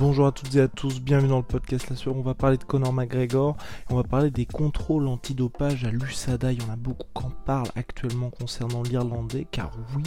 [0.00, 2.16] Bonjour à toutes et à tous, bienvenue dans le podcast La Sueur.
[2.16, 3.58] On va parler de Conor McGregor,
[3.90, 6.52] on va parler des contrôles antidopage à l'USADA.
[6.52, 10.02] Il y en a beaucoup qui en parlent actuellement concernant l'Irlandais, car oui,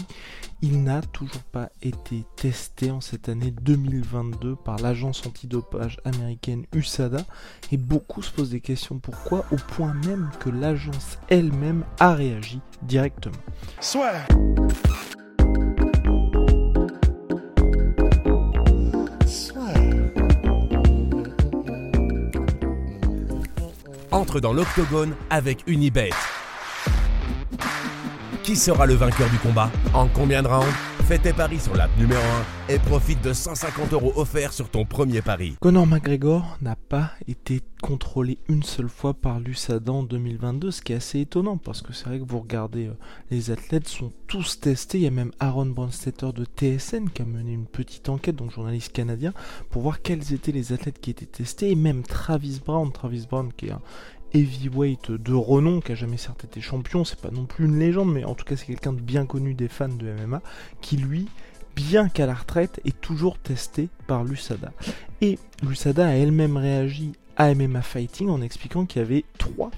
[0.64, 7.23] il n'a toujours pas été testé en cette année 2022 par l'agence antidopage américaine USADA.
[7.72, 12.62] Et beaucoup se posent des questions pourquoi, au point même que l'agence elle-même a réagi
[12.82, 13.38] directement.
[13.80, 14.26] Soit.
[24.24, 26.12] Entre dans l'octogone avec Unibet.
[28.44, 30.67] Qui sera le vainqueur du combat En combien de rounds
[31.05, 32.22] Fais tes paris sur l'app numéro
[32.69, 35.55] 1 et profite de 150 euros offerts sur ton premier pari.
[35.61, 40.91] Conor McGregor n'a pas été contrôlé une seule fois par l'USADA en 2022, ce qui
[40.91, 42.97] est assez étonnant parce que c'est vrai que vous regardez, euh,
[43.31, 44.97] les athlètes sont tous testés.
[44.99, 48.52] Il y a même Aaron Bronstetter de TSN qui a mené une petite enquête, donc
[48.52, 49.33] journaliste canadien,
[49.69, 53.52] pour voir quels étaient les athlètes qui étaient testés et même Travis Brown, Travis Brown
[53.55, 53.81] qui est un
[54.34, 58.12] heavyweight de renom, qui a jamais certes été champion, c'est pas non plus une légende,
[58.12, 60.42] mais en tout cas c'est quelqu'un de bien connu des fans de MMA,
[60.81, 61.28] qui lui,
[61.76, 64.72] bien qu'à la retraite, est toujours testé par l'USADA.
[65.22, 69.72] Et l'USADA a elle-même réagi à MMA Fighting en expliquant qu'il y avait trois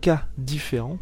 [0.00, 0.98] cas différents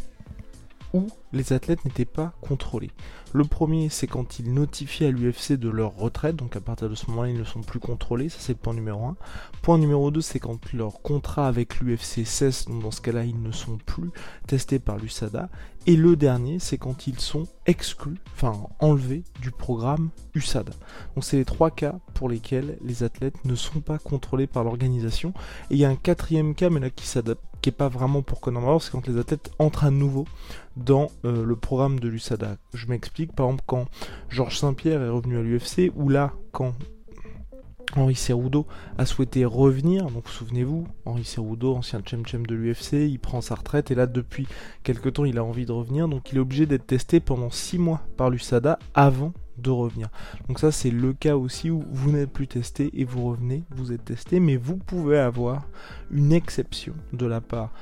[0.93, 2.91] où les athlètes n'étaient pas contrôlés.
[3.33, 6.95] Le premier, c'est quand ils notifient à l'UFC de leur retraite, donc à partir de
[6.95, 9.17] ce moment-là, ils ne sont plus contrôlés, ça c'est le point numéro 1.
[9.63, 13.41] Point numéro 2, c'est quand leur contrat avec l'UFC cesse, donc dans ce cas-là, ils
[13.43, 14.11] ne sont plus
[14.47, 15.49] testés par l'USADA.
[15.89, 20.73] Et le dernier, c'est quand ils sont exclus, enfin enlevés du programme USADA.
[21.15, 25.33] Donc c'est les trois cas pour lesquels les athlètes ne sont pas contrôlés par l'organisation.
[25.71, 28.83] Et il y a un quatrième cas, mais là qui s'adapte pas vraiment pour McGregor,
[28.83, 30.27] c'est quand les athlètes entrent à nouveau
[30.77, 32.57] dans euh, le programme de l'USADA.
[32.75, 33.87] Je m'explique, par exemple, quand
[34.29, 36.75] Georges Saint-Pierre est revenu à l'UFC, ou là, quand
[37.95, 38.67] Henri Cerudo
[38.99, 43.91] a souhaité revenir, donc souvenez-vous, Henri Cerudo, ancien champ de l'UFC, il prend sa retraite
[43.91, 44.47] et là depuis
[44.83, 47.79] quelques temps il a envie de revenir, donc il est obligé d'être testé pendant 6
[47.79, 50.09] mois par l'USADA avant de revenir.
[50.49, 53.93] Donc ça c'est le cas aussi où vous n'êtes plus testé et vous revenez, vous
[53.93, 55.67] êtes testé, mais vous pouvez avoir
[56.11, 57.73] une exception de la part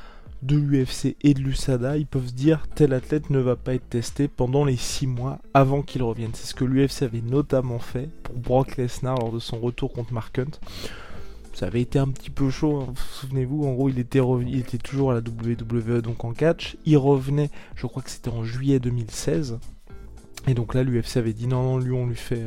[0.44, 3.88] de l'UFC et de l'USADA, ils peuvent se dire tel athlète ne va pas être
[3.88, 6.32] testé pendant les 6 mois avant qu'il revienne.
[6.34, 10.12] C'est ce que l'UFC avait notamment fait pour Brock Lesnar lors de son retour contre
[10.12, 10.58] Mark Hunt.
[11.54, 12.94] Ça avait été un petit peu chaud, hein.
[13.12, 16.98] souvenez-vous, en gros il était, il était toujours à la WWE donc en catch, il
[16.98, 19.60] revenait, je crois que c'était en juillet 2016,
[20.46, 22.42] et donc là, l'UFC avait dit non, non, lui, on lui fait.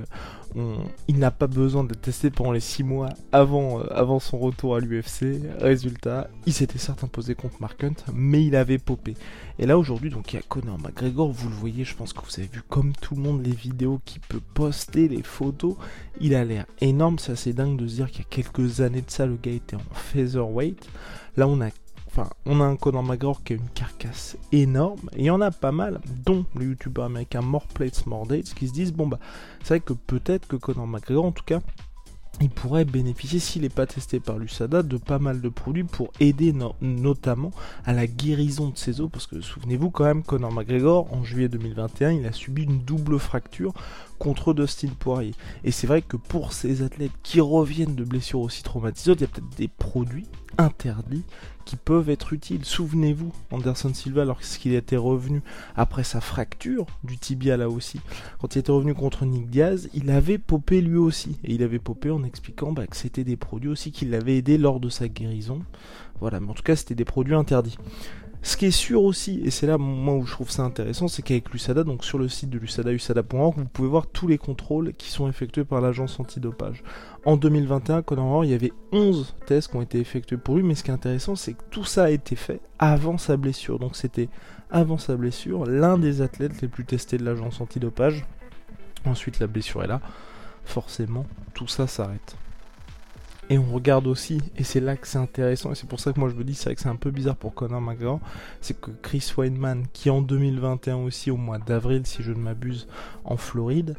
[1.08, 4.76] il n'a pas besoin d'être testé pendant les 6 mois avant, euh, avant son retour
[4.76, 5.42] à l'UFC.
[5.60, 9.16] Résultat, il s'était certes imposé contre Mark Hunt, mais il avait popé.
[9.58, 12.24] Et là, aujourd'hui, donc il y a Conor McGregor, vous le voyez, je pense que
[12.24, 15.76] vous avez vu comme tout le monde les vidéos qu'il peut poster, les photos.
[16.22, 19.02] Il a l'air énorme, c'est assez dingue de se dire qu'il y a quelques années
[19.02, 20.88] de ça, le gars était en featherweight.
[21.36, 21.70] Là, on a
[22.46, 25.52] On a un Conor McGregor qui a une carcasse énorme, et il y en a
[25.52, 29.20] pas mal, dont le youtubeur américain More Plates More Dates, qui se disent bon bah,
[29.64, 31.60] c'est vrai que peut-être que Conor McGregor, en tout cas,
[32.40, 36.12] il pourrait bénéficier, s'il n'est pas testé par l'USADA, de pas mal de produits pour
[36.20, 37.52] aider notamment
[37.84, 39.10] à la guérison de ses os.
[39.12, 43.18] Parce que souvenez-vous quand même, Conor McGregor, en juillet 2021, il a subi une double
[43.18, 43.74] fracture
[44.20, 45.34] contre Dustin Poirier.
[45.64, 49.26] Et c'est vrai que pour ces athlètes qui reviennent de blessures aussi traumatisantes, il y
[49.26, 51.24] a peut-être des produits interdits
[51.66, 52.64] qui peuvent être utiles.
[52.64, 55.42] Souvenez-vous, Anderson Silva, lorsqu'il était revenu
[55.76, 58.00] après sa fracture du tibia là aussi,
[58.40, 61.38] quand il était revenu contre Nick Diaz, il avait popé lui aussi.
[61.44, 64.58] Et il avait popé en expliquant bah, que c'était des produits aussi qui l'avaient aidé
[64.58, 65.60] lors de sa guérison.
[66.20, 67.78] Voilà, mais en tout cas, c'était des produits interdits.
[68.44, 71.22] Ce qui est sûr aussi, et c'est là moi où je trouve ça intéressant, c'est
[71.22, 74.94] qu'avec l'USADA, donc sur le site de l'USADA, usada.org, vous pouvez voir tous les contrôles
[74.94, 76.84] qui sont effectués par l'agence antidopage.
[77.26, 80.76] En 2021, Conor il y avait 11 tests qui ont été effectués pour lui, mais
[80.76, 83.80] ce qui est intéressant, c'est que tout ça a été fait avant sa blessure.
[83.80, 84.30] Donc c'était
[84.70, 88.26] avant sa blessure, l'un des athlètes les plus testés de l'agence antidopage.
[89.06, 90.02] Ensuite, la blessure est là.
[90.66, 92.36] Forcément, tout ça s'arrête.
[93.50, 96.20] Et on regarde aussi, et c'est là que c'est intéressant, et c'est pour ça que
[96.20, 98.20] moi je me dis c'est vrai que c'est un peu bizarre pour Conor McGregor,
[98.60, 102.88] c'est que Chris Weidman, qui en 2021 aussi, au mois d'avril si je ne m'abuse,
[103.24, 103.96] en Floride,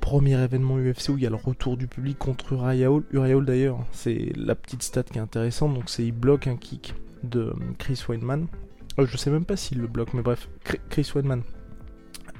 [0.00, 3.02] premier événement UFC où il y a le retour du public contre Uriah Hall.
[3.10, 6.56] Uriah Hall d'ailleurs, c'est la petite stat qui est intéressante, donc c'est il bloque un
[6.56, 6.94] kick
[7.24, 8.46] de Chris Weidman.
[9.00, 10.48] Euh, je sais même pas s'il le bloque, mais bref,
[10.88, 11.42] Chris Weidman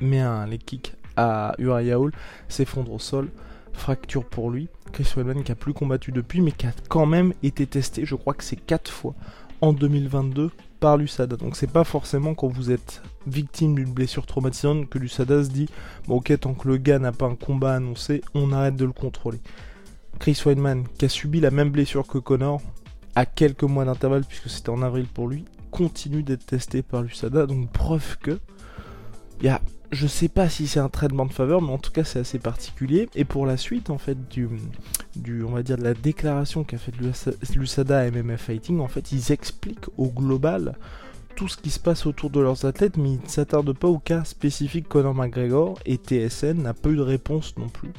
[0.00, 2.12] met les kicks à Uriah Hall,
[2.49, 3.31] s'effondre au sol,
[3.75, 4.69] fracture pour lui.
[4.93, 8.15] Chris Weidman qui a plus combattu depuis, mais qui a quand même été testé, je
[8.15, 9.15] crois que c'est 4 fois
[9.61, 10.50] en 2022
[10.81, 11.37] par l'USADA.
[11.37, 15.69] Donc c'est pas forcément quand vous êtes victime d'une blessure traumatisante que l'USADA se dit
[16.06, 18.93] bon ok tant que le gars n'a pas un combat annoncé, on arrête de le
[18.93, 19.41] contrôler.
[20.19, 22.61] Chris Weidman qui a subi la même blessure que Connor
[23.15, 27.47] à quelques mois d'intervalle puisque c'était en avril pour lui, continue d'être testé par l'USADA,
[27.47, 28.38] donc preuve que
[29.41, 29.61] il y a
[29.93, 32.39] je sais pas si c'est un traitement de faveur, mais en tout cas c'est assez
[32.39, 33.09] particulier.
[33.15, 34.49] Et pour la suite, en fait, du,
[35.45, 36.93] on va dire de la déclaration qu'a fait
[37.55, 40.77] l'USADA à MMA Fighting, en fait, ils expliquent au global
[41.37, 43.99] tout ce qui se passe autour de leurs athlètes, mais ils ne s'attardent pas au
[43.99, 47.93] cas spécifique Conor McGregor et TSN n'a pas eu de réponse non plus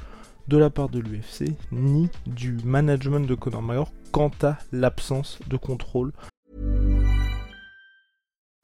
[0.48, 5.58] de la part de l'UFC ni du management de Conor McGregor quant à l'absence de
[5.58, 6.14] contrôle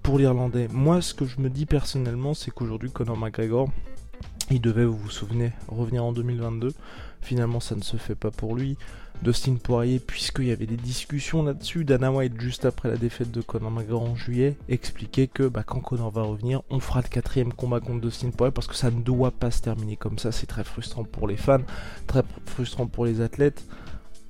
[0.00, 3.68] Pour l'Irlandais, moi ce que je me dis personnellement, c'est qu'aujourd'hui Conor McGregor,
[4.52, 6.72] il devait, vous vous souvenez, revenir en 2022.
[7.20, 8.78] Finalement, ça ne se fait pas pour lui.
[9.20, 13.40] Dustin Poirier, puisqu'il y avait des discussions là-dessus, Dana White, juste après la défaite de
[13.40, 17.52] Conor McGregor en juillet, expliquait que bah, quand Conor va revenir, on fera le quatrième
[17.52, 20.30] combat contre Dustin Poirier parce que ça ne doit pas se terminer comme ça.
[20.30, 21.62] C'est très frustrant pour les fans,
[22.06, 23.64] très frustrant pour les athlètes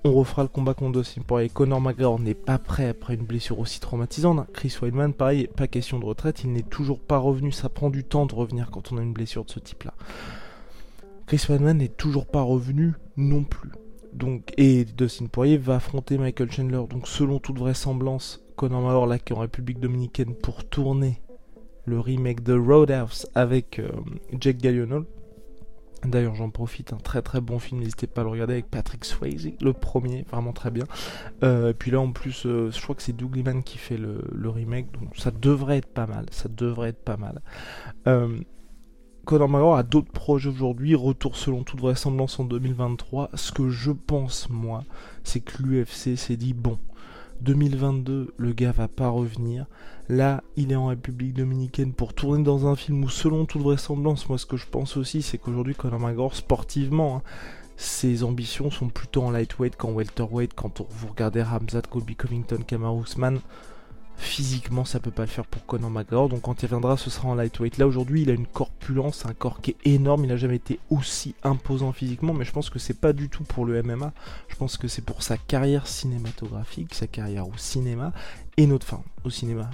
[0.04, 1.48] on refera le combat contre Dustin Poirier.
[1.48, 4.46] Conor McGregor n'est pas prêt après une blessure aussi traumatisante.
[4.52, 7.50] Chris Weidman, pareil, pas question de retraite, il n'est toujours pas revenu.
[7.52, 9.94] Ça prend du temps de revenir quand on a une blessure de ce type-là.
[11.26, 13.72] Chris Weidman n'est toujours pas revenu non plus.
[14.12, 16.82] Donc, et Dustin Poirier va affronter Michael Chandler.
[16.88, 21.20] Donc, selon toute vraisemblance, Conor McGregor là qui est en République Dominicaine pour tourner
[21.84, 23.90] le remake de Roadhouse avec euh,
[24.32, 25.04] Gyllenhaal.
[26.04, 29.04] D'ailleurs, j'en profite, un très très bon film, n'hésitez pas à le regarder avec Patrick
[29.04, 30.84] Swayze, le premier, vraiment très bien.
[31.42, 33.96] Euh, et puis là, en plus, euh, je crois que c'est Doug Liman qui fait
[33.96, 37.42] le, remake, donc ça devrait être pas mal, ça devrait être pas mal.
[38.06, 38.38] Euh,
[39.24, 43.30] Conor McGregor a d'autres projets aujourd'hui, retour selon toute vraisemblance en 2023.
[43.34, 44.84] Ce que je pense, moi,
[45.24, 46.78] c'est que l'UFC s'est dit, bon,
[47.40, 49.66] 2022, le gars va pas revenir.
[50.08, 54.28] Là, il est en République Dominicaine pour tourner dans un film où, selon toute vraisemblance,
[54.28, 57.22] moi ce que je pense aussi, c'est qu'aujourd'hui, Conor McGregor, sportivement, hein,
[57.76, 60.52] ses ambitions sont plutôt en lightweight qu'en welterweight.
[60.54, 63.38] Quand vous regardez Ramzat, Colby Covington, Kamaru Usman,
[64.18, 66.28] physiquement ça peut pas le faire pour Conor McGregor.
[66.28, 67.78] Donc quand il viendra ce sera en lightweight.
[67.78, 70.24] Là aujourd'hui il a une corpulence un corps qui est énorme.
[70.24, 73.44] Il n'a jamais été aussi imposant physiquement mais je pense que c'est pas du tout
[73.44, 74.12] pour le MMA
[74.48, 78.12] je pense que c'est pour sa carrière cinématographique sa carrière au cinéma
[78.58, 79.70] et notre fin au cinéma.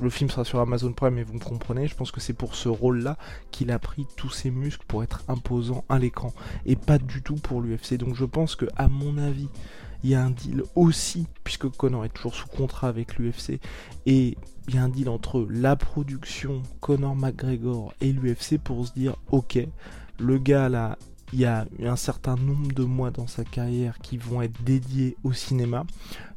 [0.00, 1.86] Le film sera sur Amazon Prime mais vous me comprenez.
[1.86, 3.18] Je pense que c'est pour ce rôle là
[3.50, 6.32] qu'il a pris tous ses muscles pour être imposant à l'écran
[6.64, 9.48] et pas du tout pour l'UFC donc je pense que à mon avis
[10.02, 13.60] il y a un deal aussi, puisque Conor est toujours sous contrat avec l'UFC,
[14.06, 14.36] et
[14.66, 19.14] il y a un deal entre la production, Conor McGregor et l'UFC pour se dire,
[19.30, 19.60] ok,
[20.18, 20.98] le gars là,
[21.32, 25.16] il y a un certain nombre de mois dans sa carrière qui vont être dédiés
[25.24, 25.84] au cinéma.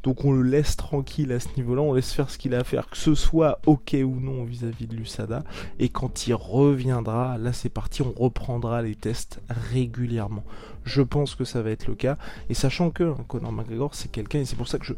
[0.04, 2.64] Donc on le laisse tranquille à ce niveau-là, on laisse faire ce qu'il a à
[2.64, 5.44] faire, que ce soit ok ou non vis-à-vis de l'USADA.
[5.80, 10.44] Et quand il reviendra, là c'est parti, on reprendra les tests régulièrement.
[10.84, 12.18] Je pense que ça va être le cas.
[12.50, 14.94] Et sachant que hein, Conor McGregor c'est quelqu'un, et c'est pour ça que je...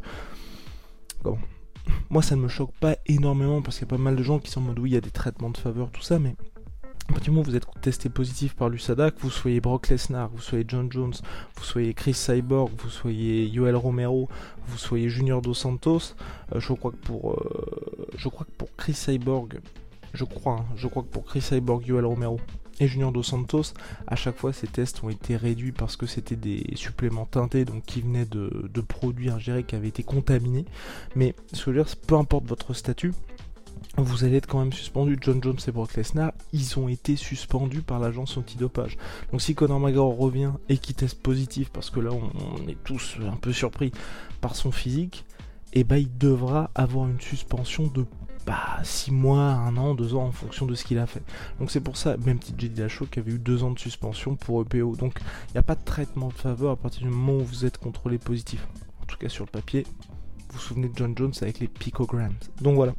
[2.10, 4.38] Moi ça ne me choque pas énormément parce qu'il y a pas mal de gens
[4.38, 6.36] qui sont en mode oui il y a des traitements de faveur, tout ça, mais
[7.08, 9.88] à partir du moment où vous êtes testé positif par l'USADA, que vous soyez Brock
[9.88, 11.14] Lesnar, vous soyez John Jones,
[11.56, 14.28] vous soyez Chris Cyborg, vous soyez Yoel Romero,
[14.66, 16.14] vous soyez Junior Dos Santos,
[16.54, 19.60] euh, je crois que pour euh, je crois que pour Chris Cyborg,
[20.12, 22.40] je crois, hein, je crois que pour Chris Cyborg, Yoel Romero
[22.78, 23.72] et Junior Dos Santos,
[24.06, 27.84] à chaque fois ces tests ont été réduits parce que c'était des suppléments teintés, donc
[27.84, 30.66] qui venaient de, de produits ingérés qui avaient été contaminés.
[31.16, 33.14] Mais ce que je veux dire, peu importe votre statut,
[33.96, 35.18] vous allez être quand même suspendu.
[35.20, 38.96] John Jones et Brock Lesnar, ils ont été suspendus par l'agence antidopage.
[39.32, 43.16] Donc si Conor McGregor revient et qu'il teste positif, parce que là on, est tous
[43.26, 43.92] un peu surpris
[44.40, 45.24] par son physique,
[45.74, 48.06] et eh ben il devra avoir une suspension de
[48.82, 51.22] 6 mois, 1 an, 2 ans en fonction de ce qu'il a fait.
[51.58, 52.80] Donc c'est pour ça, même petit J.D.
[52.80, 54.96] Lachaud qui avait eu 2 ans de suspension pour EPO.
[54.96, 55.18] Donc
[55.48, 57.78] il n'y a pas de traitement de faveur à partir du moment où vous êtes
[57.78, 58.66] contrôlé positif.
[59.02, 59.84] En tout cas sur le papier,
[60.48, 62.34] vous vous souvenez de John Jones avec les picograms.
[62.60, 62.94] Donc voilà.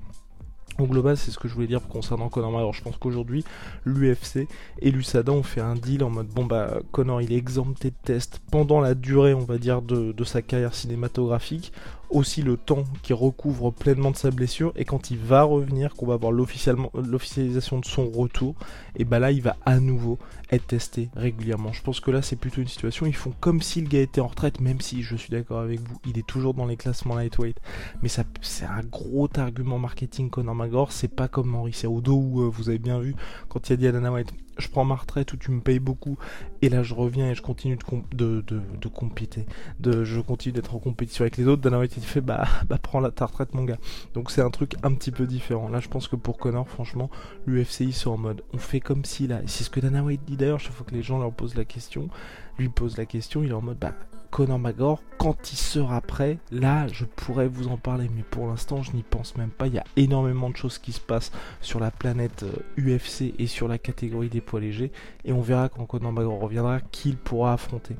[0.79, 2.73] Au global, c'est ce que je voulais dire concernant Conor McGregor.
[2.73, 3.43] Je pense qu'aujourd'hui,
[3.85, 4.47] l'UFC
[4.81, 7.95] et l'USADA ont fait un deal en mode bon bah Conor il est exempté de
[8.03, 11.73] test pendant la durée, on va dire, de, de sa carrière cinématographique
[12.09, 16.07] aussi le temps qui recouvre pleinement de sa blessure et quand il va revenir, qu'on
[16.07, 18.55] va avoir l'officialisation de son retour,
[18.95, 20.17] et bah là il va à nouveau
[20.51, 21.71] être testé régulièrement.
[21.71, 24.21] Je pense que là c'est plutôt une situation, ils font comme si le gars était
[24.21, 27.15] en retraite, même si je suis d'accord avec vous, il est toujours dans les classements
[27.15, 27.57] lightweight,
[28.01, 32.41] mais ça c'est un gros argument marketing Conor McGregor, c'est pas comme Henri Cerudo où
[32.41, 33.15] euh, vous avez bien vu
[33.47, 35.79] quand il a dit à Dana White je prends ma retraite où tu me payes
[35.79, 36.17] beaucoup
[36.61, 37.77] et là je reviens et je continue
[38.11, 39.45] de, de, de, compéter.
[39.79, 41.61] De, je continue d'être en compétition avec les autres.
[41.61, 43.79] Dana White il fait bah, bah prends la, ta retraite mon gars.
[44.13, 45.69] Donc c'est un truc un petit peu différent.
[45.69, 47.09] Là je pense que pour Connor franchement
[47.45, 49.41] l'UFC ils sont en mode on fait comme si là.
[49.45, 51.65] C'est ce que Dana White dit d'ailleurs chaque fois que les gens leur posent la
[51.65, 52.09] question.
[52.57, 53.93] Lui pose la question il est en mode bah
[54.31, 58.83] Conor McGregor, quand il sera prêt, là, je pourrais vous en parler, mais pour l'instant,
[58.83, 59.67] je n'y pense même pas.
[59.67, 61.31] Il y a énormément de choses qui se passent
[61.61, 62.45] sur la planète
[62.77, 64.91] UFC euh, et sur la catégorie des poids légers,
[65.25, 67.95] et on verra quand Conor McGregor reviendra qui il pourra affronter.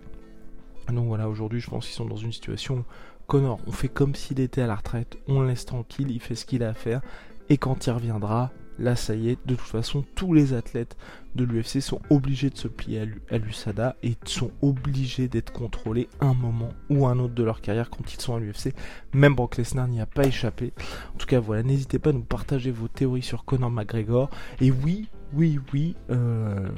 [0.92, 2.84] Donc voilà, aujourd'hui, je pense qu'ils sont dans une situation où
[3.28, 6.36] Conor, on fait comme s'il était à la retraite, on le laisse tranquille, il fait
[6.36, 7.02] ce qu'il a à faire,
[7.50, 10.98] et quand il reviendra, là ça y est, de toute façon, tous les athlètes
[11.36, 16.34] de l'UFC sont obligés de se plier à l'USADA et sont obligés d'être contrôlés un
[16.34, 18.74] moment ou un autre de leur carrière quand ils sont à l'UFC.
[19.14, 20.74] Même Brock Lesnar n'y a pas échappé.
[21.14, 24.30] En tout cas, voilà, n'hésitez pas à nous partager vos théories sur Conor McGregor.
[24.62, 26.70] Et oui, oui, oui, euh,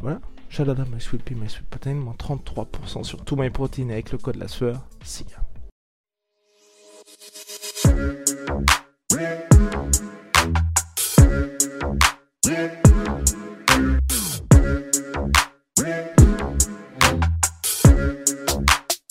[0.00, 0.20] voilà.
[0.48, 4.18] Shalada my sweet pea, my sweet protein, moins 33% sur tout my protein avec le
[4.18, 4.82] code la sueur.